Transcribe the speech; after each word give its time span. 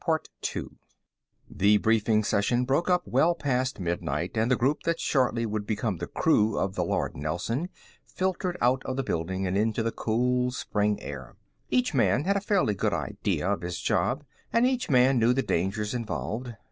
The 1.51 1.77
briefing 1.77 2.23
session 2.23 2.65
broke 2.65 2.89
up 2.89 3.03
well 3.05 3.35
past 3.35 3.79
midnight, 3.79 4.31
and 4.33 4.49
the 4.49 4.55
group 4.55 4.81
that 4.81 4.99
shortly 4.99 5.45
would 5.45 5.67
become 5.67 5.97
the 5.97 6.07
crew 6.07 6.57
of 6.57 6.73
the 6.73 6.83
Lord 6.83 7.15
Nelson 7.15 7.69
filtered 8.03 8.57
out 8.61 8.81
of 8.83 8.95
the 8.95 9.03
building 9.03 9.45
and 9.45 9.55
into 9.55 9.83
the 9.83 9.91
cool 9.91 10.49
spring 10.49 10.99
air. 11.03 11.35
Each 11.69 11.93
man 11.93 12.23
had 12.23 12.35
a 12.35 12.41
fairly 12.41 12.73
good 12.73 12.93
idea 12.95 13.47
of 13.47 13.61
his 13.61 13.79
job 13.79 14.23
and 14.51 14.65
each 14.65 14.89
man 14.89 15.19
knew 15.19 15.33
the 15.33 15.43
dangers 15.43 15.93
involved. 15.93 16.53